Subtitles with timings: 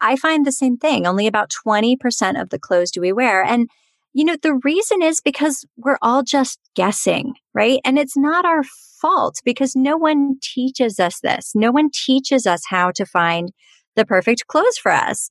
[0.00, 1.06] I find the same thing.
[1.06, 3.42] Only about 20% of the clothes do we wear.
[3.42, 3.68] And,
[4.12, 7.80] you know, the reason is because we're all just guessing, right?
[7.84, 8.62] And it's not our
[9.00, 11.52] fault because no one teaches us this.
[11.54, 13.52] No one teaches us how to find
[13.96, 15.30] the perfect clothes for us.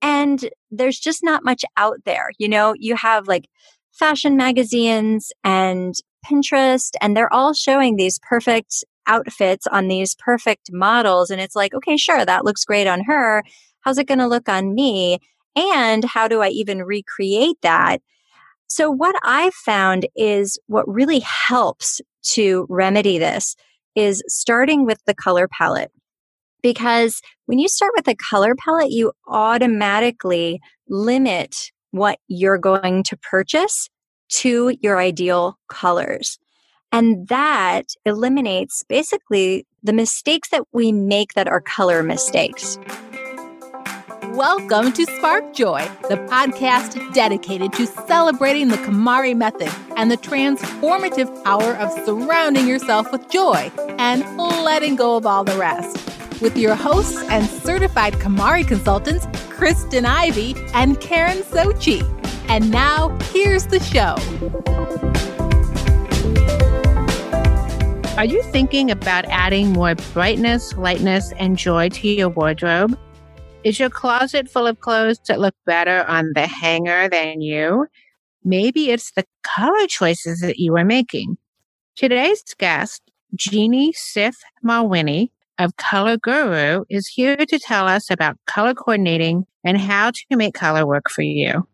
[0.00, 2.30] And there's just not much out there.
[2.38, 3.48] You know, you have like
[3.92, 5.94] fashion magazines and
[6.24, 11.30] Pinterest, and they're all showing these perfect outfits on these perfect models.
[11.30, 13.42] And it's like, okay, sure, that looks great on her.
[13.80, 15.18] How's it going to look on me?
[15.56, 18.00] And how do I even recreate that?
[18.66, 22.00] So, what I found is what really helps
[22.34, 23.56] to remedy this
[23.94, 25.90] is starting with the color palette.
[26.62, 33.16] Because when you start with a color palette, you automatically limit what you're going to
[33.16, 33.88] purchase
[34.28, 36.38] to your ideal colors.
[36.92, 42.78] And that eliminates basically the mistakes that we make that are color mistakes.
[44.34, 51.44] Welcome to Spark Joy, the podcast dedicated to celebrating the KonMari method and the transformative
[51.44, 55.96] power of surrounding yourself with joy and letting go of all the rest.
[56.40, 62.02] With your hosts and certified KonMari consultants, Kristen Ivy and Karin Socci.
[62.48, 64.16] And now, here's the show.
[68.16, 72.98] Are you thinking about adding more brightness, lightness, and joy to your wardrobe?
[73.68, 77.86] Is your closet full of clothes that look better on the hanger than you?
[78.42, 81.36] Maybe it's the color choices that you are making.
[81.94, 83.02] Today's guest,
[83.34, 89.78] Jeannie Sith Malwini of Color Guru, is here to tell us about color coordinating and
[89.78, 91.68] how to make color work for you.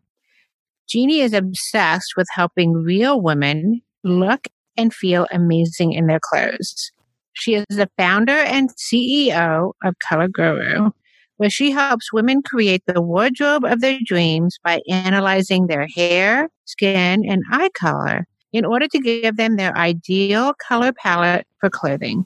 [0.88, 6.90] Jeannie is obsessed with helping real women look and feel amazing in their clothes.
[7.34, 10.90] She is the founder and CEO of Color Guru,
[11.36, 17.24] where she helps women create the wardrobe of their dreams by analyzing their hair, skin,
[17.28, 22.24] and eye color in order to give them their ideal color palette for clothing.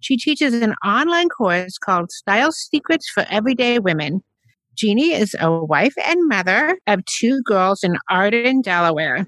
[0.00, 4.22] She teaches an online course called Style Secrets for Everyday Women.
[4.76, 9.26] Jeannie is a wife and mother of two girls in Arden, Delaware.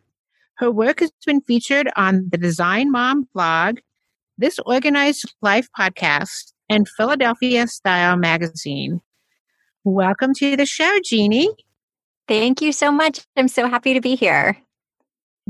[0.56, 3.78] Her work has been featured on the Design Mom blog,
[4.36, 9.00] This Organized Life podcast, and Philadelphia Style magazine.
[9.86, 11.50] Welcome to the show, Jeannie.
[12.26, 13.20] Thank you so much.
[13.36, 14.56] I'm so happy to be here.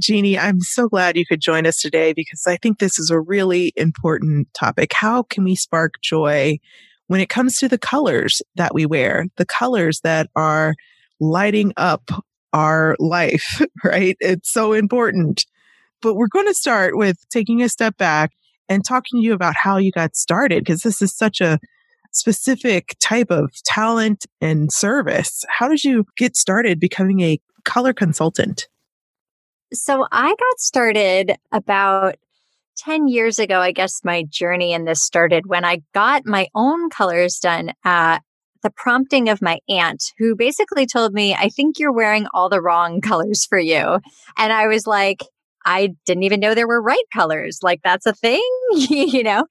[0.00, 3.20] Jeannie, I'm so glad you could join us today because I think this is a
[3.20, 4.92] really important topic.
[4.92, 6.58] How can we spark joy
[7.06, 10.74] when it comes to the colors that we wear, the colors that are
[11.20, 12.10] lighting up
[12.52, 14.16] our life, right?
[14.18, 15.46] It's so important.
[16.02, 18.32] But we're going to start with taking a step back
[18.68, 21.60] and talking to you about how you got started because this is such a
[22.16, 25.44] specific type of talent and service.
[25.48, 28.68] How did you get started becoming a color consultant?
[29.72, 32.16] So I got started about
[32.76, 33.60] 10 years ago.
[33.60, 38.20] I guess my journey in this started when I got my own colors done at
[38.62, 42.62] the prompting of my aunt, who basically told me, I think you're wearing all the
[42.62, 44.00] wrong colors for you.
[44.36, 45.22] And I was like,
[45.66, 47.60] I didn't even know there were right colors.
[47.62, 48.42] Like, that's a thing,
[48.72, 49.46] you know?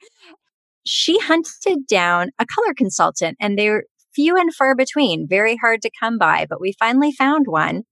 [0.85, 3.83] She hunted down a color consultant, and they're
[4.13, 7.83] few and far between, very hard to come by, but we finally found one.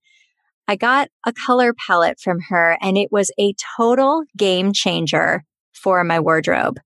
[0.68, 5.44] I got a color palette from her, and it was a total game changer
[5.74, 6.80] for my wardrobe.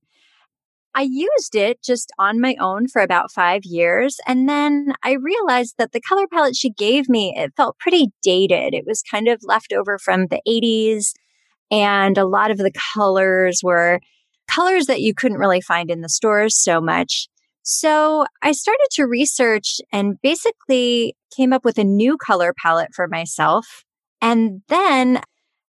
[0.98, 4.16] I used it just on my own for about five years.
[4.26, 8.74] And then I realized that the color palette she gave me, it felt pretty dated.
[8.74, 11.12] It was kind of left over from the 80s.
[11.70, 14.00] And a lot of the colors were
[14.48, 17.28] colors that you couldn't really find in the stores so much.
[17.64, 23.08] So I started to research and basically came up with a new color palette for
[23.08, 23.84] myself.
[24.22, 25.22] And then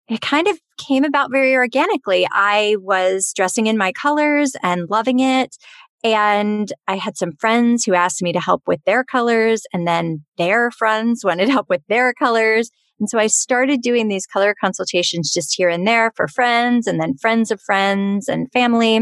[0.08, 2.28] it kind of came about very organically.
[2.32, 5.56] I was dressing in my colors and loving it.
[6.04, 10.24] And I had some friends who asked me to help with their colors, and then
[10.38, 12.70] their friends wanted help with their colors.
[13.00, 17.00] And so I started doing these color consultations just here and there for friends, and
[17.00, 19.02] then friends of friends and family.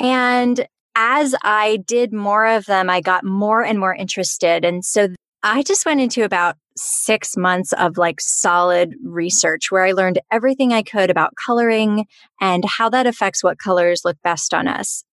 [0.00, 4.64] And as I did more of them, I got more and more interested.
[4.64, 5.08] And so
[5.42, 10.72] I just went into about six months of like solid research where I learned everything
[10.72, 12.06] I could about coloring
[12.40, 15.04] and how that affects what colors look best on us.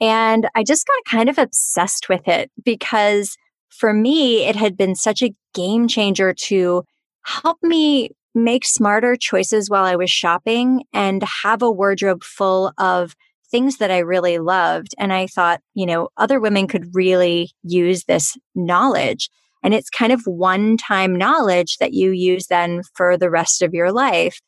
[0.00, 3.36] And I just got kind of obsessed with it because
[3.70, 6.84] for me, it had been such a game changer to
[7.24, 13.14] help me make smarter choices while I was shopping and have a wardrobe full of
[13.50, 14.94] things that I really loved.
[14.98, 19.28] And I thought, you know, other women could really use this knowledge.
[19.62, 23.74] And it's kind of one time knowledge that you use then for the rest of
[23.74, 24.40] your life.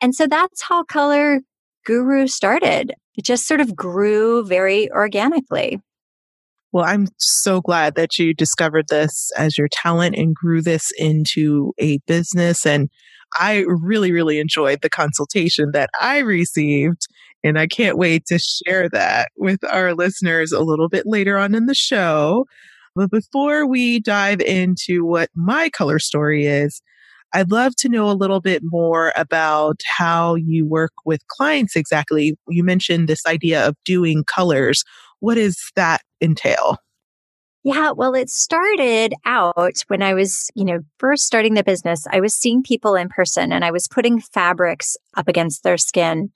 [0.00, 1.40] And so that's how Color
[1.86, 2.94] Guru started.
[3.16, 5.80] It just sort of grew very organically.
[6.72, 11.72] Well, I'm so glad that you discovered this as your talent and grew this into
[11.78, 12.64] a business.
[12.64, 12.88] And
[13.38, 17.08] I really, really enjoyed the consultation that I received.
[17.42, 21.54] And I can't wait to share that with our listeners a little bit later on
[21.54, 22.46] in the show.
[22.94, 26.82] But before we dive into what my color story is,
[27.32, 32.36] I'd love to know a little bit more about how you work with clients exactly.
[32.48, 34.82] You mentioned this idea of doing colors.
[35.20, 36.78] What does that entail?
[37.62, 42.06] Yeah, well, it started out when I was, you know, first starting the business.
[42.10, 46.30] I was seeing people in person and I was putting fabrics up against their skin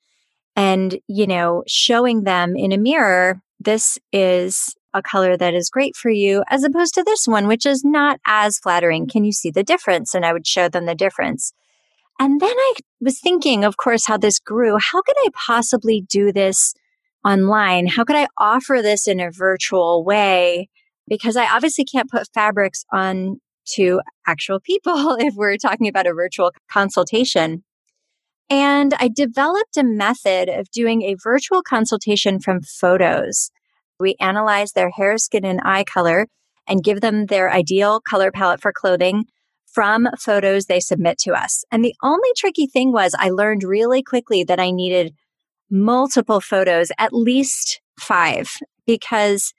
[0.55, 5.97] and, you know, showing them in a mirror, this is a color that is great
[5.97, 9.09] for you, as opposed to this one, which is not as flattering.
[9.09, 10.15] Can you see the difference?
[10.15, 11.53] And I would show them the difference.
[12.21, 14.77] And then I was thinking, of course, how this grew.
[14.79, 16.75] How could I possibly do this
[17.25, 17.87] online?
[17.87, 20.69] How could I offer this in a virtual way?
[21.09, 23.41] Because I obviously can't put fabrics on
[23.77, 27.65] to actual people if we're talking about a virtual consultation.
[28.51, 33.51] And I developed a method of doing a virtual consultation from photos.
[33.99, 36.27] We analyze their hair, skin, and eye color
[36.67, 39.25] and give them their ideal color palette for clothing
[39.67, 41.65] from photos they submit to us.
[41.73, 45.15] And the only tricky thing was I learned really quickly that I needed
[45.75, 48.51] multiple photos, at least five,
[48.87, 49.53] because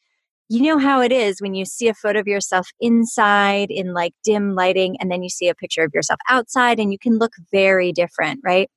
[0.48, 4.14] you know how it is when you see a photo of yourself inside in like
[4.24, 7.34] dim lighting, and then you see a picture of yourself outside, and you can look
[7.52, 8.70] very different, right?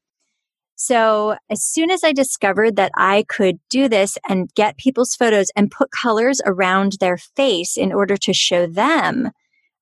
[0.75, 5.51] So, as soon as I discovered that I could do this and get people's photos
[5.57, 9.31] and put colors around their face in order to show them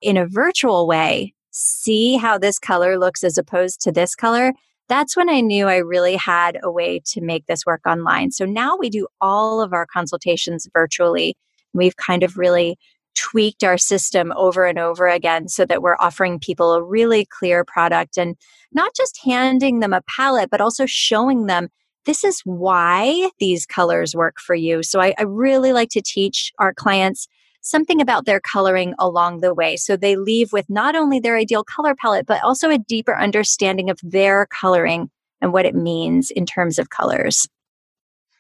[0.00, 4.52] in a virtual way, see how this color looks as opposed to this color,
[4.88, 8.30] that's when I knew I really had a way to make this work online.
[8.30, 11.36] So now we do all of our consultations virtually.
[11.72, 12.78] We've kind of really
[13.14, 17.64] tweaked our system over and over again so that we're offering people a really clear
[17.64, 18.36] product and
[18.72, 21.68] not just handing them a palette, but also showing them
[22.04, 24.82] this is why these colors work for you.
[24.82, 27.26] So I, I really like to teach our clients
[27.66, 29.76] something about their coloring along the way.
[29.76, 33.90] So they leave with not only their ideal color palette, but also a deeper understanding
[33.90, 35.10] of their coloring
[35.40, 37.48] and what it means in terms of colors.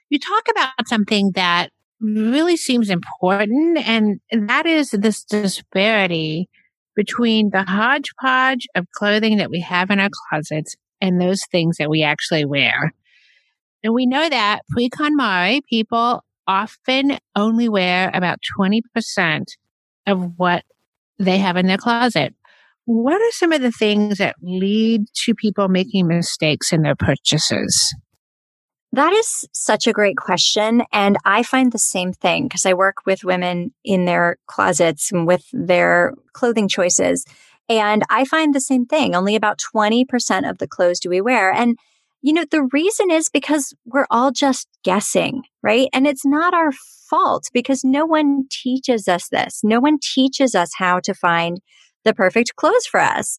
[0.08, 1.70] You talk about something that
[2.00, 6.48] really seems important, and that is this disparity
[6.94, 11.90] between the hodgepodge of clothing that we have in our closets and those things that
[11.90, 12.92] we actually wear.
[13.82, 19.44] And we know that pre KonMari people often only wear about 20%
[20.06, 20.64] of what
[21.18, 22.34] they have in their closet.
[22.84, 27.94] What are some of the things that lead to people making mistakes in their purchases?
[28.92, 30.82] That is such a great question.
[30.92, 35.26] And I find the same thing because I work with women in their closets and
[35.26, 37.24] with their clothing choices.
[37.68, 39.14] And I find the same thing.
[39.14, 41.50] Only about 20% of the clothes do we wear.
[41.50, 41.76] And,
[42.26, 45.88] you know, the reason is because we're all just guessing, right?
[45.92, 46.72] And it's not our
[47.08, 49.60] fault because no one teaches us this.
[49.62, 51.60] No one teaches us how to find
[52.04, 53.38] the perfect clothes for us.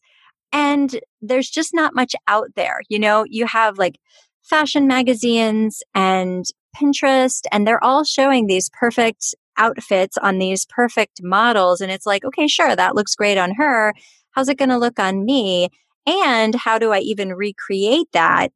[0.54, 2.80] And there's just not much out there.
[2.88, 3.98] You know, you have like
[4.42, 11.82] fashion magazines and Pinterest, and they're all showing these perfect outfits on these perfect models.
[11.82, 13.92] And it's like, okay, sure, that looks great on her.
[14.30, 15.68] How's it going to look on me?
[16.06, 18.50] And how do I even recreate that?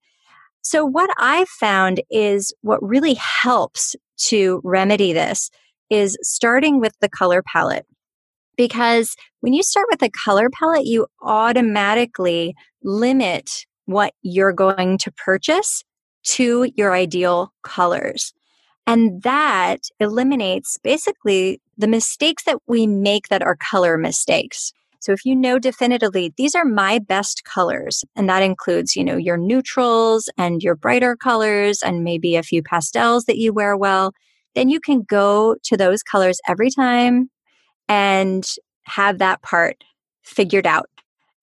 [0.62, 3.97] So, what I've found is what really helps
[4.28, 5.50] to remedy this
[5.90, 7.87] is starting with the color palette.
[8.57, 15.12] Because when you start with a color palette, you automatically limit what you're going to
[15.12, 15.83] purchase
[16.25, 18.33] to your ideal colors.
[18.87, 24.73] And that eliminates basically the mistakes that we make that are color mistakes.
[25.02, 29.16] So if you know definitively, these are my best colors, and that includes, you know,
[29.16, 34.12] your neutrals and your brighter colors and maybe a few pastels that you wear well,
[34.54, 37.28] then you can go to those colors every time
[37.88, 38.47] and
[38.85, 39.82] have that part
[40.23, 40.88] figured out.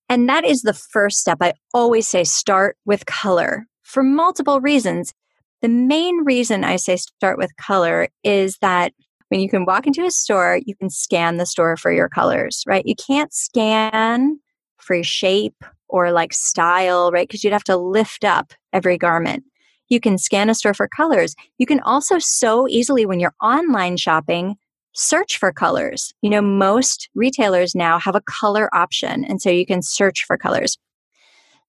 [0.08, 1.36] And that is the first step.
[1.42, 5.12] I always say start with color for multiple reasons.
[5.60, 8.94] The main reason I say start with color is that
[9.30, 12.64] when you can walk into a store, you can scan the store for your colors,
[12.66, 12.84] right?
[12.84, 14.38] You can't scan
[14.78, 17.28] for shape or like style, right?
[17.28, 19.44] Because you'd have to lift up every garment.
[19.88, 21.36] You can scan a store for colors.
[21.58, 24.56] You can also so easily, when you're online shopping,
[24.94, 26.12] search for colors.
[26.22, 30.36] You know, most retailers now have a color option, and so you can search for
[30.36, 30.76] colors.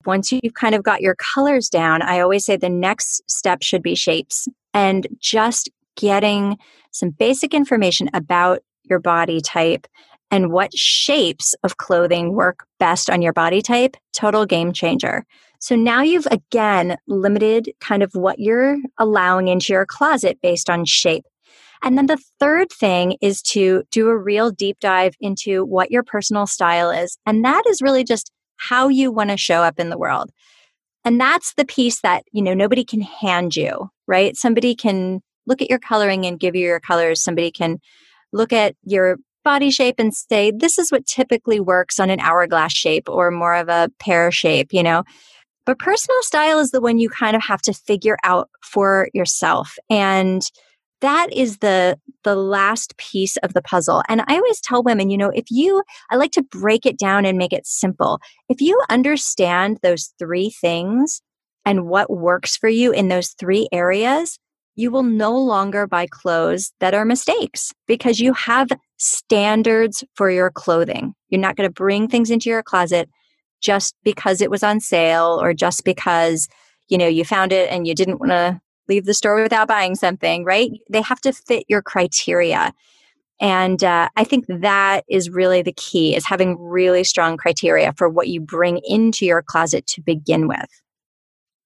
[0.05, 3.83] Once you've kind of got your colors down, I always say the next step should
[3.83, 6.57] be shapes and just getting
[6.91, 9.87] some basic information about your body type
[10.29, 15.25] and what shapes of clothing work best on your body type, total game changer.
[15.59, 20.85] So now you've again limited kind of what you're allowing into your closet based on
[20.85, 21.25] shape.
[21.83, 26.03] And then the third thing is to do a real deep dive into what your
[26.03, 27.17] personal style is.
[27.25, 30.31] And that is really just how you want to show up in the world.
[31.03, 34.37] And that's the piece that, you know, nobody can hand you, right?
[34.37, 37.21] Somebody can look at your coloring and give you your colors.
[37.21, 37.79] Somebody can
[38.31, 42.73] look at your body shape and say, this is what typically works on an hourglass
[42.73, 45.03] shape or more of a pear shape, you know?
[45.65, 49.75] But personal style is the one you kind of have to figure out for yourself.
[49.89, 50.49] And
[51.01, 55.17] that is the the last piece of the puzzle and i always tell women you
[55.17, 58.19] know if you i like to break it down and make it simple
[58.49, 61.21] if you understand those three things
[61.65, 64.37] and what works for you in those three areas
[64.75, 70.49] you will no longer buy clothes that are mistakes because you have standards for your
[70.49, 73.09] clothing you're not going to bring things into your closet
[73.61, 76.47] just because it was on sale or just because
[76.89, 78.59] you know you found it and you didn't want to
[78.91, 80.69] leave the store without buying something, right?
[80.89, 82.73] They have to fit your criteria.
[83.39, 88.09] And uh, I think that is really the key is having really strong criteria for
[88.09, 90.69] what you bring into your closet to begin with.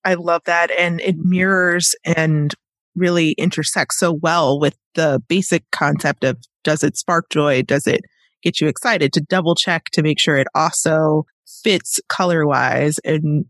[0.06, 0.72] I love that.
[0.72, 2.54] And it mirrors and
[2.96, 7.62] really intersects so well with the basic concept of does it spark joy?
[7.62, 8.02] Does it
[8.42, 11.26] get you excited to double check to make sure it also
[11.64, 13.46] fits color wise and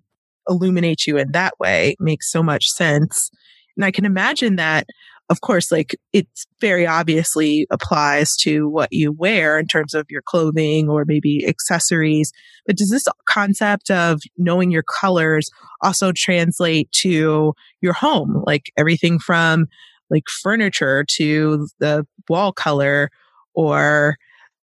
[0.47, 3.29] illuminates you in that way makes so much sense.
[3.75, 4.87] And I can imagine that,
[5.29, 6.27] of course, like it
[6.61, 12.31] very obviously applies to what you wear in terms of your clothing or maybe accessories.
[12.65, 15.49] But does this concept of knowing your colors
[15.81, 18.43] also translate to your home?
[18.45, 19.65] Like everything from
[20.11, 23.09] like furniture to the wall color
[23.55, 24.17] or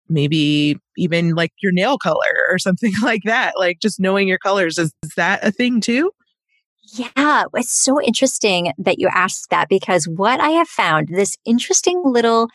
[0.08, 3.54] maybe even like your nail color or something like that.
[3.56, 6.12] Like just knowing your colors, is, is that a thing too?
[6.82, 12.02] Yeah, it's so interesting that you asked that because what I have found, this interesting
[12.04, 12.48] little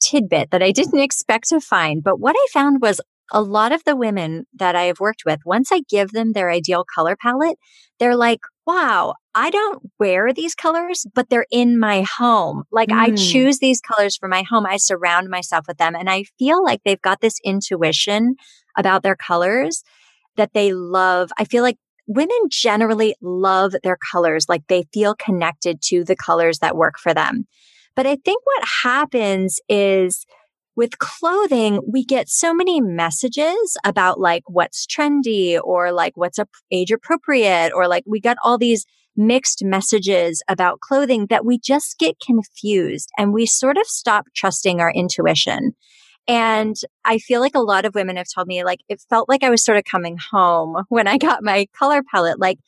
[0.00, 3.00] tidbit that I didn't expect to find, but what I found was
[3.32, 6.50] a lot of the women that I have worked with, once I give them their
[6.50, 7.58] ideal color palette,
[7.98, 12.64] they're like, wow, I don't wear these colors, but they're in my home.
[12.70, 12.98] Like mm.
[12.98, 14.66] I choose these colors for my home.
[14.66, 15.94] I surround myself with them.
[15.94, 18.36] And I feel like they've got this intuition
[18.76, 19.82] about their colors
[20.36, 21.30] that they love.
[21.38, 26.58] I feel like women generally love their colors, like they feel connected to the colors
[26.60, 27.46] that work for them.
[27.94, 30.26] But I think what happens is
[30.76, 36.38] with clothing, we get so many messages about like what's trendy or like what's
[36.70, 38.84] age appropriate or like we got all these
[39.16, 44.78] mixed messages about clothing that we just get confused and we sort of stop trusting
[44.78, 45.74] our intuition.
[46.28, 49.44] And I feel like a lot of women have told me, like, it felt like
[49.44, 52.40] I was sort of coming home when I got my color palette.
[52.40, 52.58] Like,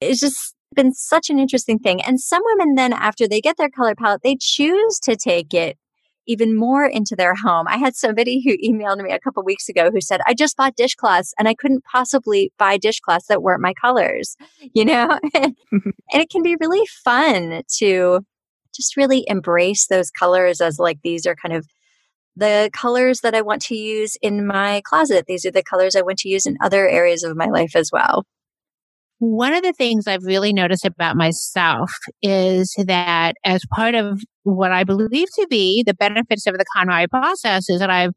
[0.00, 2.02] it's just been such an interesting thing.
[2.02, 5.78] And some women then, after they get their color palette, they choose to take it
[6.26, 7.66] even more into their home.
[7.68, 10.76] I had somebody who emailed me a couple weeks ago who said, I just bought
[10.76, 14.36] dishcloths and I couldn't possibly buy dishcloths that weren't my colors,
[14.74, 15.18] you know?
[15.36, 15.90] Mm-hmm.
[16.12, 18.20] and it can be really fun to
[18.74, 21.66] just really embrace those colors as like these are kind of
[22.36, 25.24] the colors that I want to use in my closet.
[25.26, 27.90] These are the colors I want to use in other areas of my life as
[27.90, 28.24] well.
[29.18, 31.90] One of the things I've really noticed about myself
[32.20, 37.08] is that as part of what I believe to be the benefits of the KonMari
[37.08, 38.12] process is that I've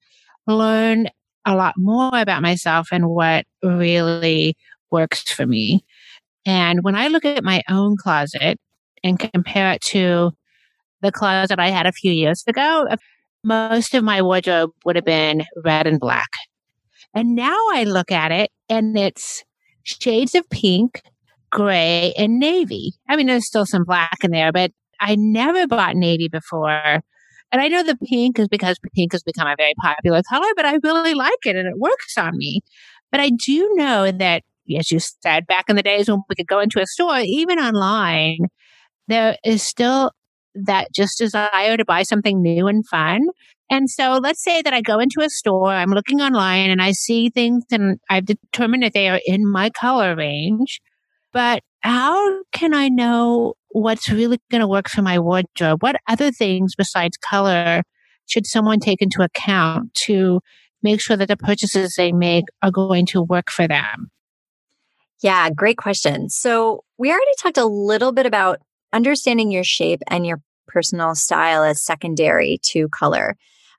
[0.46, 1.10] learned
[1.46, 4.58] a lot more about myself and what really
[4.92, 5.86] works for me.
[6.46, 8.60] And when I look at my own closet
[9.02, 10.32] and compare it to
[11.02, 12.88] the closet I had a few years ago,
[13.44, 16.30] most of my wardrobe would have been red and black.
[17.14, 19.44] And now I look at it and it's
[19.84, 21.02] shades of pink,
[21.50, 22.94] gray, and navy.
[23.08, 27.02] I mean, there's still some black in there, but I never bought navy before.
[27.52, 30.66] And I know the pink is because pink has become a very popular color, but
[30.66, 32.62] I really like it and it works on me.
[33.12, 34.44] But I do know that,
[34.78, 37.58] as you said, back in the days when we could go into a store, even
[37.58, 38.38] online,
[39.08, 40.12] there is still
[40.56, 43.28] that just desire to buy something new and fun.
[43.70, 46.92] And so let's say that I go into a store, I'm looking online and I
[46.92, 50.82] see things and I've determined that they are in my color range.
[51.32, 55.84] But how can I know what's really going to work for my wardrobe?
[55.84, 57.84] What other things besides color
[58.26, 60.42] should someone take into account to
[60.82, 64.10] make sure that the purchases they make are going to work for them?
[65.22, 66.30] Yeah, great question.
[66.30, 68.62] So, we already talked a little bit about
[68.94, 73.36] understanding your shape and your personal style is secondary to color.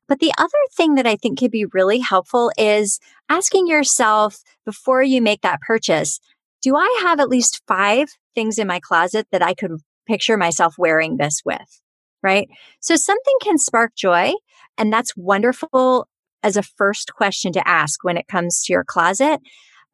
[0.08, 2.98] But the other thing that I think could be really helpful is
[3.28, 6.18] asking yourself before you make that purchase,
[6.62, 10.74] do I have at least five things in my closet that I could picture myself
[10.76, 11.80] wearing this with?
[12.22, 12.48] Right.
[12.80, 14.32] So something can spark joy.
[14.76, 16.08] And that's wonderful
[16.42, 19.40] as a first question to ask when it comes to your closet.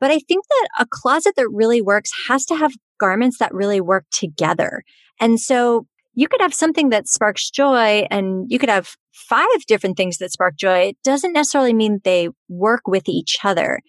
[0.00, 3.80] But I think that a closet that really works has to have garments that really
[3.80, 4.82] work together.
[5.20, 9.96] And so you could have something that sparks joy and you could have five different
[9.96, 10.88] things that spark joy.
[10.88, 13.80] It doesn't necessarily mean they work with each other.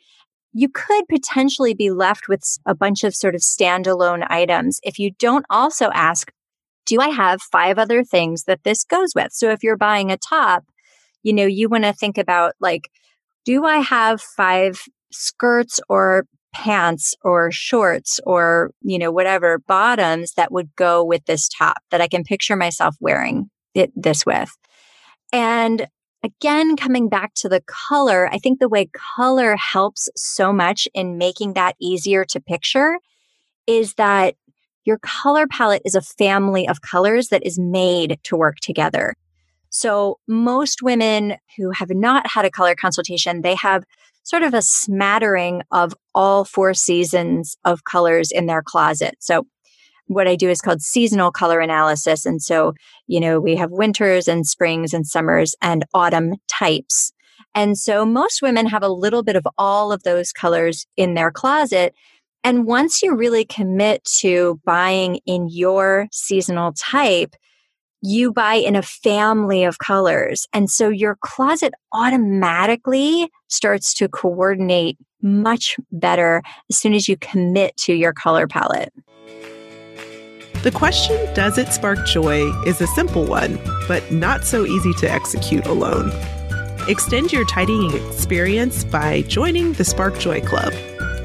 [0.53, 5.11] You could potentially be left with a bunch of sort of standalone items if you
[5.19, 6.31] don't also ask,
[6.85, 9.31] do I have five other things that this goes with?
[9.31, 10.65] So if you're buying a top,
[11.23, 12.89] you know, you want to think about like,
[13.45, 20.51] do I have five skirts or pants or shorts or, you know, whatever bottoms that
[20.51, 24.49] would go with this top that I can picture myself wearing it this with.
[25.31, 25.87] And
[26.23, 31.17] again, coming back to the color, I think the way color helps so much in
[31.17, 32.97] making that easier to picture
[33.67, 34.35] is that
[34.85, 39.15] your color palette is a family of colors that is made to work together.
[39.69, 43.83] So most women who have not had a color consultation, they have
[44.27, 49.15] sort of a smattering of all four seasons of colors in their closet.
[49.19, 49.47] So
[50.07, 52.25] what I do is called seasonal color analysis.
[52.25, 52.73] And so,
[53.07, 57.13] you know, we have winters and springs and summers and autumn types.
[57.55, 61.31] And so most women have a little bit of all of those colors in their
[61.31, 61.95] closet.
[62.43, 67.33] And once you really commit to buying in your seasonal type,
[68.01, 70.47] you buy in a family of colors.
[70.53, 77.75] And so your closet automatically starts to coordinate much better as soon as you commit
[77.77, 78.93] to your color palette.
[80.63, 82.49] The question, Does it spark joy?
[82.65, 86.11] is a simple one, but not so easy to execute alone.
[86.87, 90.73] Extend your tidying experience by joining the Spark Joy Club,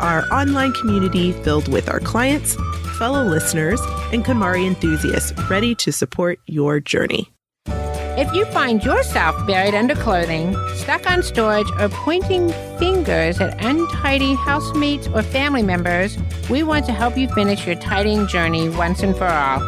[0.00, 2.56] our online community filled with our clients
[3.02, 3.80] fellow listeners
[4.12, 7.28] and KonMari enthusiasts ready to support your journey.
[7.66, 14.34] If you find yourself buried under clothing, stuck on storage, or pointing fingers at untidy
[14.34, 16.16] housemates or family members,
[16.48, 19.58] we want to help you finish your tidying journey once and for all.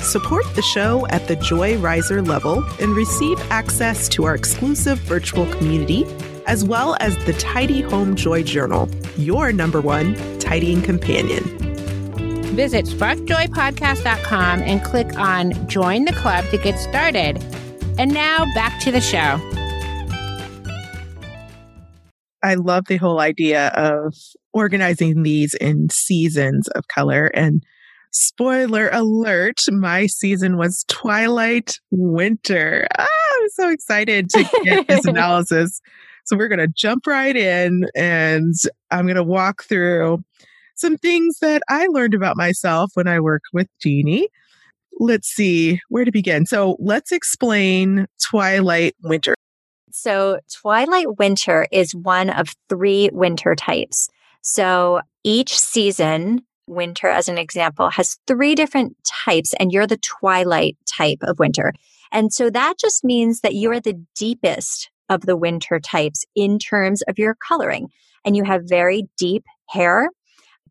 [0.00, 5.46] Support the show at the Joy Riser level and receive access to our exclusive virtual
[5.52, 6.04] community,
[6.48, 11.67] as well as the Tidy Home Joy Journal, your number one tidying companion.
[12.54, 17.42] Visit sparkjoypodcast.com and click on Join the Club to get started.
[17.98, 19.40] And now back to the show.
[22.42, 24.14] I love the whole idea of
[24.52, 27.26] organizing these in seasons of color.
[27.34, 27.62] And
[28.12, 32.86] spoiler alert, my season was Twilight Winter.
[32.98, 33.06] Ah,
[33.40, 35.80] I'm so excited to get this analysis.
[36.24, 38.54] So we're going to jump right in and
[38.90, 40.22] I'm going to walk through
[40.78, 44.28] some things that I learned about myself when I worked with Jeannie.
[45.00, 46.46] Let's see where to begin.
[46.46, 49.34] So let's explain Twilight Winter.
[49.90, 54.08] So, Twilight Winter is one of three winter types.
[54.42, 60.76] So, each season, winter as an example, has three different types, and you're the twilight
[60.86, 61.72] type of winter.
[62.12, 67.02] And so that just means that you're the deepest of the winter types in terms
[67.02, 67.88] of your coloring.
[68.24, 70.10] And you have very deep hair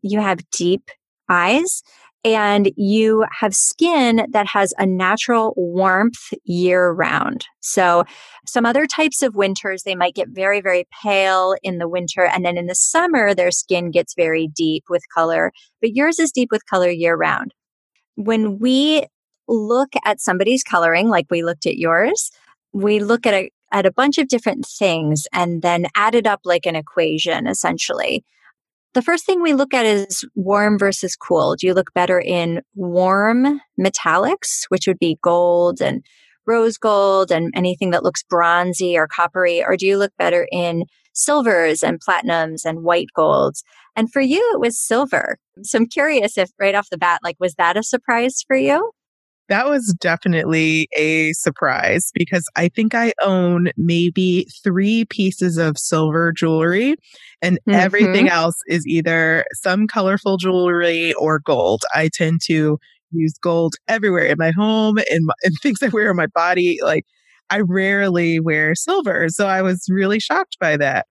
[0.02, 0.90] you have deep
[1.28, 1.82] eyes
[2.24, 7.46] and you have skin that has a natural warmth year round.
[7.60, 8.04] So
[8.46, 12.26] some other types of winters, they might get very, very pale in the winter.
[12.26, 16.32] And then in the summer, their skin gets very deep with color, but yours is
[16.32, 17.54] deep with color year round.
[18.16, 19.04] When we
[19.46, 22.30] look at somebody's coloring, like we looked at yours,
[22.72, 26.40] we look at a, at a bunch of different things and then add it up
[26.44, 28.24] like an equation, essentially.
[28.94, 31.56] The first thing we look at is warm versus cool.
[31.56, 36.02] Do you look better in warm metallics, which would be gold and
[36.46, 39.62] rose gold and anything that looks bronzy or coppery?
[39.62, 43.62] Or do you look better in silvers and platinums and white golds?
[43.94, 45.36] And for you, it was silver.
[45.62, 48.90] So I'm curious if right off the bat, like, was that a surprise for you?
[49.48, 56.32] That was definitely a surprise because I think I own maybe three pieces of silver
[56.32, 56.96] jewelry
[57.40, 57.72] and mm-hmm.
[57.72, 61.82] everything else is either some colorful jewelry or gold.
[61.94, 62.78] I tend to
[63.10, 66.78] use gold everywhere in my home and, and things I wear on my body.
[66.82, 67.04] Like
[67.50, 69.28] I rarely wear silver.
[69.28, 71.06] So I was really shocked by that.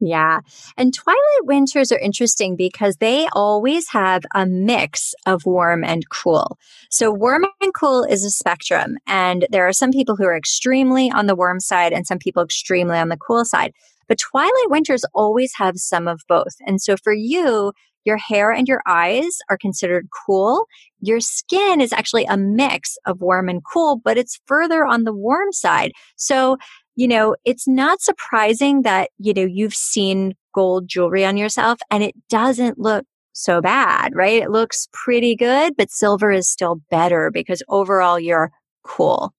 [0.00, 0.40] Yeah.
[0.76, 6.56] And Twilight Winters are interesting because they always have a mix of warm and cool.
[6.88, 8.98] So, warm and cool is a spectrum.
[9.08, 12.44] And there are some people who are extremely on the warm side and some people
[12.44, 13.72] extremely on the cool side.
[14.06, 16.54] But Twilight Winters always have some of both.
[16.64, 17.72] And so, for you,
[18.04, 20.66] your hair and your eyes are considered cool.
[21.00, 25.12] Your skin is actually a mix of warm and cool, but it's further on the
[25.12, 25.92] warm side.
[26.16, 26.56] So,
[26.98, 32.02] you know, it's not surprising that, you know, you've seen gold jewelry on yourself and
[32.02, 34.42] it doesn't look so bad, right?
[34.42, 38.50] It looks pretty good, but silver is still better because overall you're
[38.82, 39.32] cool.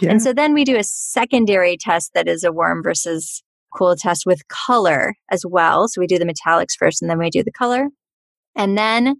[0.00, 0.10] Yeah.
[0.10, 4.26] And so then we do a secondary test that is a warm versus cool test
[4.26, 5.86] with color as well.
[5.86, 7.90] So we do the metallics first and then we do the color.
[8.56, 9.14] And then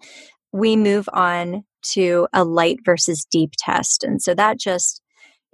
[0.50, 4.02] we move on to a light versus deep test.
[4.02, 5.00] And so that just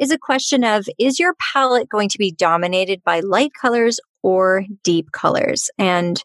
[0.01, 4.65] is a question of is your palette going to be dominated by light colors or
[4.83, 5.71] deep colors?
[5.79, 6.21] And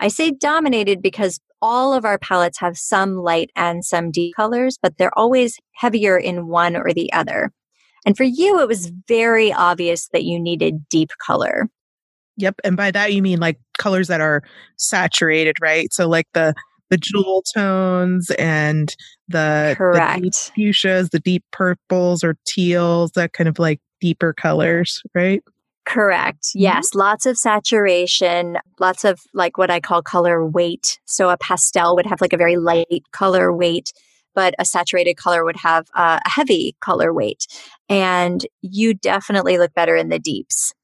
[0.00, 4.78] I say dominated because all of our palettes have some light and some deep colors,
[4.80, 7.50] but they're always heavier in one or the other.
[8.04, 11.68] And for you, it was very obvious that you needed deep color.
[12.36, 12.60] Yep.
[12.62, 14.42] And by that, you mean like colors that are
[14.76, 15.92] saturated, right?
[15.92, 16.54] So, like the
[16.90, 18.94] the jewel tones and
[19.28, 20.16] the, Correct.
[20.16, 20.32] the deep
[20.74, 25.42] fuchsias, the deep purples or teals, that kind of like deeper colors, right?
[25.86, 26.42] Correct.
[26.46, 26.60] Mm-hmm.
[26.60, 26.94] Yes.
[26.94, 30.98] Lots of saturation, lots of like what I call color weight.
[31.06, 33.92] So a pastel would have like a very light color weight,
[34.34, 37.46] but a saturated color would have uh, a heavy color weight.
[37.88, 40.74] And you definitely look better in the deeps.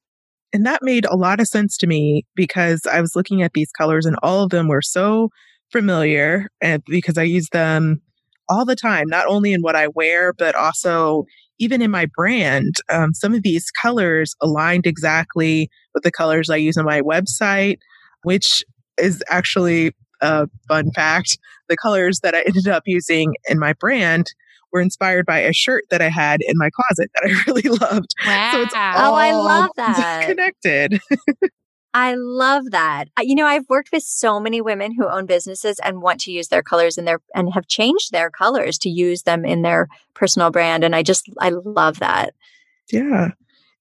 [0.53, 3.71] And that made a lot of sense to me because I was looking at these
[3.71, 5.29] colors and all of them were so
[5.73, 8.01] familiar and because I use them
[8.47, 11.25] all the time, not only in what I wear, but also
[11.59, 12.75] even in my brand.
[12.89, 17.77] Um, some of these colors aligned exactly with the colors I use on my website,
[18.23, 18.63] which
[18.97, 21.37] is actually a fun fact.
[21.69, 24.27] The colors that I ended up using in my brand
[24.71, 28.15] were inspired by a shirt that I had in my closet that I really loved.
[28.25, 28.51] Wow.
[28.53, 30.27] So it's all oh, I love that.
[30.27, 30.99] connected.
[31.93, 33.09] I love that.
[33.19, 36.47] You know, I've worked with so many women who own businesses and want to use
[36.47, 40.49] their colors in their and have changed their colors to use them in their personal
[40.49, 40.83] brand.
[40.83, 42.33] And I just, I love that.
[42.91, 43.29] Yeah.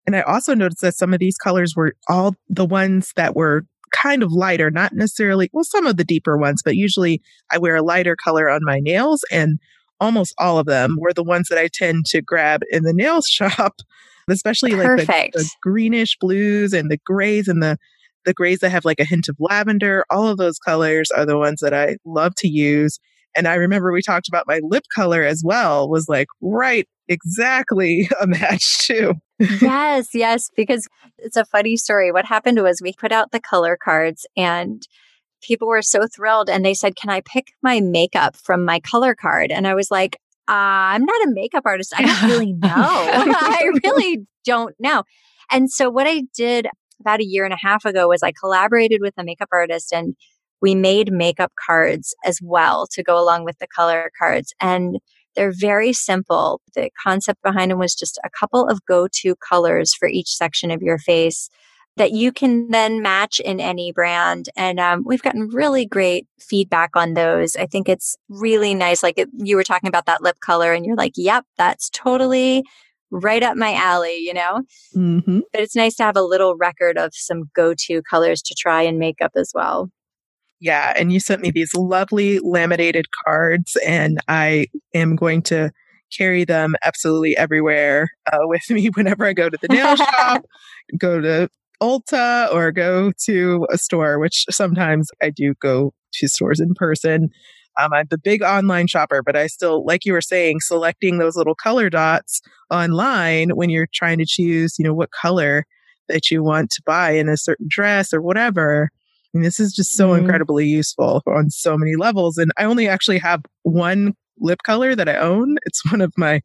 [0.06, 3.64] And I also noticed that some of these colors were all the ones that were
[3.92, 7.76] kind of lighter, not necessarily, well, some of the deeper ones, but usually I wear
[7.76, 9.22] a lighter color on my nails.
[9.30, 9.58] And
[10.00, 13.22] almost all of them were the ones that I tend to grab in the nail
[13.26, 13.76] shop,
[14.28, 17.78] especially like the, the, greenish blues and the grays and the
[18.24, 21.38] the grays that have like a hint of lavender, all of those colors are the
[21.38, 22.98] ones that I love to use.
[23.34, 28.08] And I remember we talked about my lip color as well, was like, right, exactly
[28.20, 29.14] a match too.
[29.38, 30.86] yes, yes, because
[31.18, 32.12] it's a funny story.
[32.12, 34.82] What happened was we put out the color cards and
[35.42, 39.14] people were so thrilled and they said, Can I pick my makeup from my color
[39.14, 39.50] card?
[39.50, 40.16] And I was like,
[40.48, 41.92] uh, I'm not a makeup artist.
[41.96, 42.70] I don't really know.
[42.70, 45.04] I really don't know.
[45.50, 46.68] And so what I did
[47.02, 50.14] about a year and a half ago was I collaborated with a makeup artist and
[50.60, 54.54] we made makeup cards as well to go along with the color cards.
[54.60, 54.98] And
[55.34, 56.60] they're very simple.
[56.74, 60.70] The concept behind them was just a couple of go to colors for each section
[60.70, 61.50] of your face
[61.96, 64.48] that you can then match in any brand.
[64.56, 67.54] And um, we've gotten really great feedback on those.
[67.56, 69.02] I think it's really nice.
[69.02, 72.64] Like it, you were talking about that lip color, and you're like, yep, that's totally
[73.12, 74.62] right up my alley, you know?
[74.96, 75.40] Mm-hmm.
[75.52, 78.82] But it's nice to have a little record of some go to colors to try
[78.82, 79.90] and make up as well.
[80.60, 80.94] Yeah.
[80.96, 85.70] And you sent me these lovely laminated cards, and I am going to
[86.16, 90.44] carry them absolutely everywhere uh, with me whenever I go to the nail shop,
[90.98, 91.48] go to
[91.82, 97.30] Ulta, or go to a store, which sometimes I do go to stores in person.
[97.80, 101.36] Um, I'm the big online shopper, but I still, like you were saying, selecting those
[101.36, 105.64] little color dots online when you're trying to choose, you know, what color
[106.08, 108.90] that you want to buy in a certain dress or whatever.
[109.34, 112.36] And this is just so mm incredibly useful on so many levels.
[112.36, 115.56] And I only actually have one lip color that I own.
[115.66, 116.40] It's one of my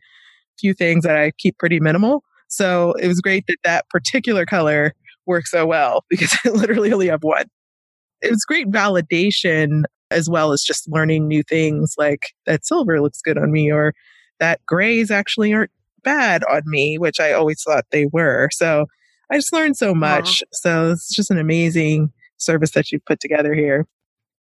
[0.60, 2.24] few things that I keep pretty minimal.
[2.48, 4.94] So it was great that that particular color
[5.26, 7.46] works so well because I literally only have one.
[8.22, 13.22] It was great validation as well as just learning new things like that silver looks
[13.22, 13.94] good on me or
[14.40, 15.72] that grays actually aren't
[16.04, 18.50] bad on me, which I always thought they were.
[18.52, 18.86] So
[19.32, 20.44] I just learned so much.
[20.54, 23.88] So it's just an amazing service that you've put together here.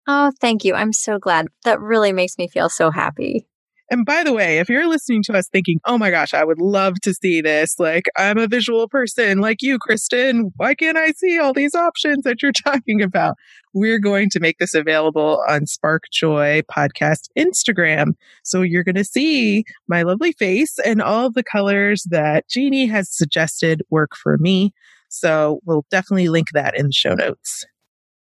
[0.06, 0.74] Oh, thank you.
[0.74, 1.48] I'm so glad.
[1.64, 3.46] That really makes me feel so happy.
[3.90, 6.60] And by the way, if you're listening to us thinking, oh my gosh, I would
[6.60, 11.12] love to see this, like I'm a visual person like you, Kristen, why can't I
[11.12, 13.36] see all these options that you're talking about?
[13.74, 18.14] We're going to make this available on Spark Joy podcast Instagram.
[18.42, 23.14] So you're going to see my lovely face and all the colors that Jeannie has
[23.14, 24.72] suggested work for me.
[25.08, 27.64] So we'll definitely link that in the show notes.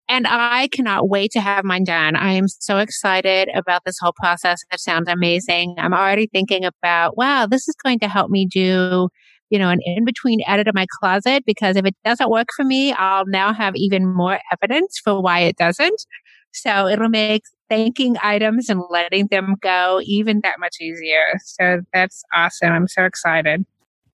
[0.09, 2.15] And I cannot wait to have mine done.
[2.15, 4.63] I am so excited about this whole process.
[4.71, 5.77] It sounds amazing.
[5.79, 9.09] I'm already thinking about, wow, this is going to help me do,
[9.49, 12.65] you know, an in between edit of my closet because if it doesn't work for
[12.65, 16.05] me, I'll now have even more evidence for why it doesn't.
[16.53, 21.25] So it'll make thanking items and letting them go even that much easier.
[21.45, 22.73] So that's awesome.
[22.73, 23.65] I'm so excited.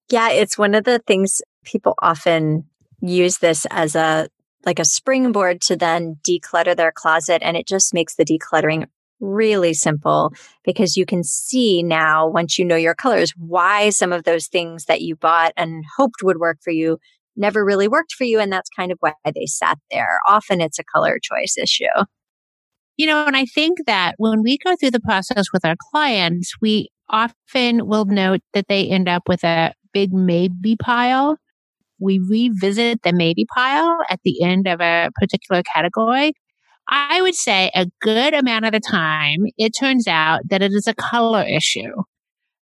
[0.08, 2.64] Yeah, it's one of the things people often
[3.00, 4.28] use this as a
[4.64, 7.42] like a springboard to then declutter their closet.
[7.42, 8.86] And it just makes the decluttering
[9.20, 10.32] really simple
[10.64, 14.86] because you can see now, once you know your colors, why some of those things
[14.86, 16.98] that you bought and hoped would work for you
[17.36, 18.40] never really worked for you.
[18.40, 20.20] And that's kind of why they sat there.
[20.28, 21.84] Often it's a color choice issue.
[22.96, 26.52] You know, and I think that when we go through the process with our clients,
[26.60, 31.36] we often will note that they end up with a big maybe pile
[32.00, 36.32] we revisit the maybe pile at the end of a particular category,
[36.88, 40.86] I would say a good amount of the time, it turns out that it is
[40.86, 41.92] a color issue.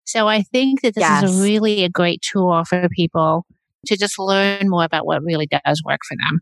[0.05, 1.23] So I think that this yes.
[1.23, 3.45] is a really a great tool for people
[3.87, 6.39] to just learn more about what really does work for them.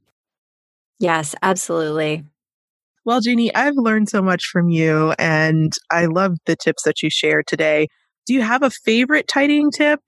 [0.99, 2.23] Yes, absolutely.
[3.03, 7.09] Well, Jeannie, I've learned so much from you and I love the tips that you
[7.09, 7.87] shared today.
[8.27, 10.01] Do you have a favorite tidying tip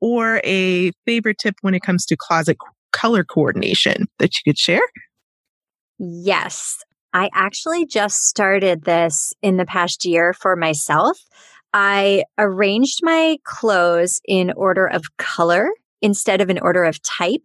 [0.00, 2.56] or a favorite tip when it comes to closet
[2.92, 4.86] color coordination that you could share?
[5.98, 6.78] Yes.
[7.12, 11.18] I actually just started this in the past year for myself.
[11.72, 15.70] I arranged my clothes in order of color
[16.02, 17.42] instead of in order of type.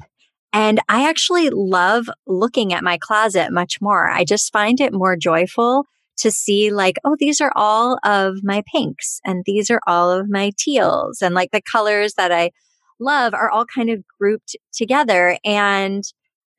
[0.54, 4.10] And I actually love looking at my closet much more.
[4.10, 5.86] I just find it more joyful
[6.17, 10.30] to see like, oh, these are all of my pinks and these are all of
[10.30, 12.52] my teals and like the colors that I
[13.00, 15.38] love are all kind of grouped together.
[15.43, 16.04] And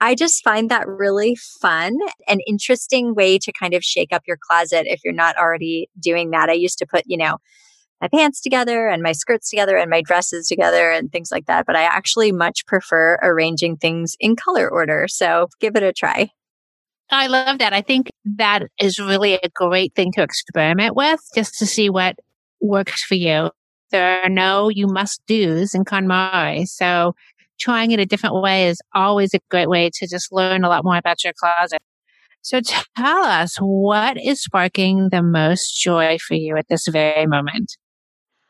[0.01, 4.37] I just find that really fun, an interesting way to kind of shake up your
[4.37, 6.51] closet if you're not already doing that.
[6.51, 7.39] I used to put, you know,
[8.01, 11.67] my pants together and my skirts together and my dresses together and things like that.
[11.67, 15.07] But I actually much prefer arranging things in color order.
[15.09, 16.31] So give it a try.
[17.13, 17.75] I love that.
[17.75, 22.17] I think that is really a great thing to experiment with just to see what
[22.61, 23.51] works for you.
[23.91, 26.67] There are no you must do's in KonMari.
[26.67, 27.15] So
[27.61, 30.85] trying it a different way is always a great way to just learn a lot
[30.85, 31.83] more about your closet.
[32.41, 37.77] So tell us what is sparking the most joy for you at this very moment?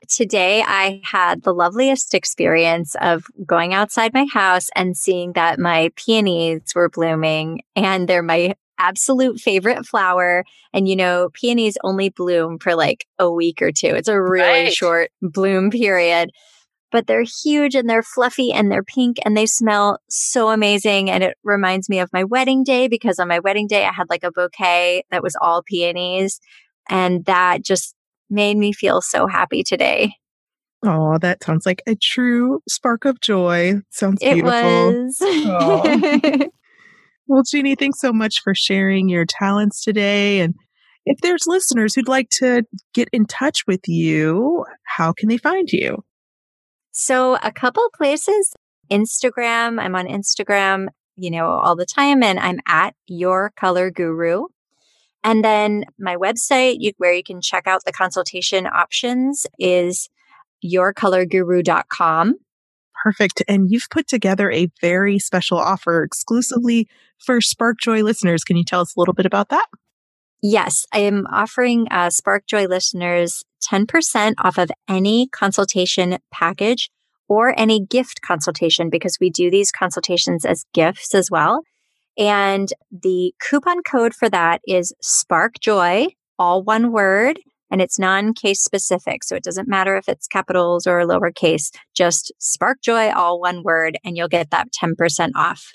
[0.08, 5.90] Today, I had the loveliest experience of going outside my house and seeing that my
[5.96, 10.44] peonies were blooming and they're my absolute favorite flower.
[10.72, 13.88] And you know, peonies only bloom for like a week or two.
[13.94, 14.72] It's a really right.
[14.72, 16.30] short bloom period,
[16.90, 21.10] but they're huge and they're fluffy and they're pink and they smell so amazing.
[21.10, 24.10] And it reminds me of my wedding day because on my wedding day, I had
[24.10, 26.40] like a bouquet that was all peonies.
[26.88, 27.94] And that just
[28.32, 30.14] made me feel so happy today.
[30.84, 33.74] Oh, that sounds like a true spark of joy.
[33.90, 35.04] Sounds it beautiful.
[35.04, 35.16] Was.
[37.28, 40.40] well, Jeannie, thanks so much for sharing your talents today.
[40.40, 40.54] And
[41.06, 42.64] if there's listeners who'd like to
[42.94, 46.02] get in touch with you, how can they find you?
[46.90, 48.52] So, a couple places
[48.90, 49.80] Instagram.
[49.80, 54.46] I'm on Instagram, you know, all the time, and I'm at Your Color Guru.
[55.24, 60.08] And then my website, you, where you can check out the consultation options, is
[60.64, 62.34] yourcolorguru.com.
[63.02, 63.42] Perfect.
[63.48, 68.44] And you've put together a very special offer exclusively for SparkJoy listeners.
[68.44, 69.66] Can you tell us a little bit about that?
[70.40, 76.90] Yes, I am offering uh, SparkJoy listeners 10% off of any consultation package
[77.28, 81.62] or any gift consultation because we do these consultations as gifts as well.
[82.18, 88.62] And the coupon code for that is SparkJoy, all one word, and it's non case
[88.62, 89.24] specific.
[89.24, 94.16] So it doesn't matter if it's capitals or lowercase, just SparkJoy, all one word, and
[94.16, 95.72] you'll get that 10% off.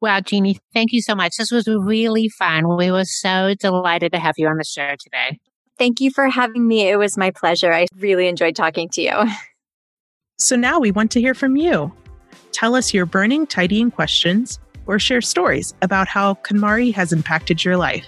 [0.00, 1.36] Wow, Jeannie, thank you so much.
[1.36, 2.76] This was really fun.
[2.76, 5.40] We were so delighted to have you on the show today.
[5.76, 6.88] Thank you for having me.
[6.88, 7.72] It was my pleasure.
[7.72, 9.24] I really enjoyed talking to you.
[10.38, 11.92] So now we want to hear from you.
[12.52, 17.76] Tell us your burning tidying questions or share stories about how KonMari has impacted your
[17.76, 18.06] life.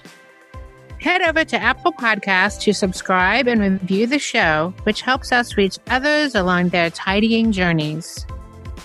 [1.00, 5.78] Head over to Apple Podcasts to subscribe and review the show, which helps us reach
[5.88, 8.26] others along their tidying journeys.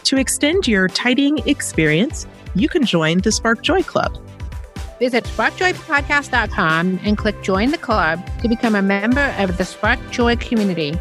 [0.03, 4.17] To extend your tidying experience, you can join the Spark Joy Club.
[4.97, 10.37] Visit sparkjoypodcast.com and click Join the Club to become a member of the Spark Joy
[10.37, 10.97] community.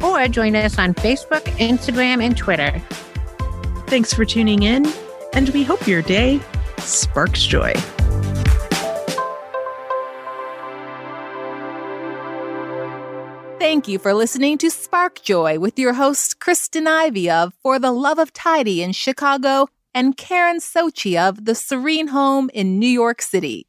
[0.00, 2.80] Or join us on Facebook, Instagram, and Twitter.
[3.88, 4.84] Thanks for tuning in,
[5.34, 6.40] and we hope your day
[6.78, 7.72] sparks joy.
[13.58, 17.92] Thank you for listening to Spark Joy with your host, Kristen Ivy of For the
[17.92, 23.22] Love of Tidy in Chicago and Karin Socci of The Serene Home in New York
[23.22, 23.66] City.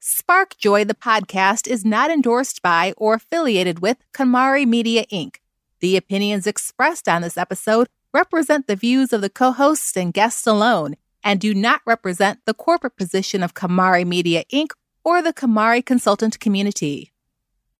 [0.00, 5.36] Spark Joy, the podcast, is not endorsed by or affiliated with KonMari Media Inc.
[5.80, 10.46] The opinions expressed on this episode represent the views of the co hosts and guests
[10.46, 14.70] alone and do not represent the corporate position of KonMari Media Inc.
[15.04, 17.11] or the KonMari consultant community.